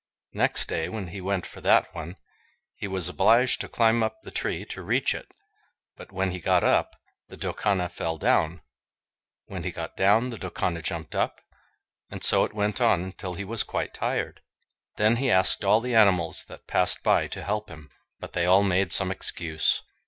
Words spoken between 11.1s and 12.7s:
up; and so it